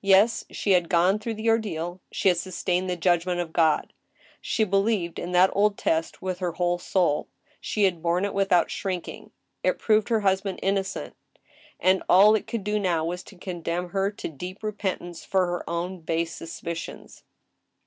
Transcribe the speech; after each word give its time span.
Yes, 0.00 0.46
she 0.50 0.70
had 0.70 0.88
gone 0.88 1.18
through 1.18 1.34
the 1.34 1.50
ordeal, 1.50 2.00
she 2.10 2.28
had 2.28 2.38
sustained 2.38 2.88
the 2.88 2.96
judgment 2.96 3.38
of 3.38 3.52
God 3.52 3.88
I 3.92 3.92
She 4.40 4.64
believed 4.64 5.18
in 5.18 5.32
that 5.32 5.50
old 5.52 5.76
test 5.76 6.22
with 6.22 6.38
her 6.38 6.52
whole 6.52 6.78
soul. 6.78 7.28
She 7.60 7.82
had 7.82 8.00
borne 8.00 8.24
it 8.24 8.32
without 8.32 8.70
shrinking. 8.70 9.30
It 9.62 9.78
proved 9.78 10.08
her 10.08 10.20
husband 10.20 10.58
innocent; 10.62 11.16
and 11.78 12.02
all 12.08 12.34
it 12.34 12.46
could 12.46 12.64
do 12.64 12.78
now 12.78 13.04
was 13.04 13.22
to 13.24 13.36
condemn 13.36 13.90
her 13.90 14.10
to 14.10 14.28
deep 14.30 14.62
re 14.62 14.72
pentance 14.72 15.22
for 15.26 15.44
her 15.44 15.68
own 15.68 16.00
base 16.00 16.34
suspicions. 16.34 17.24